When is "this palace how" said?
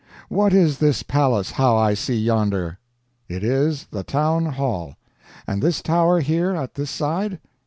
0.79-1.77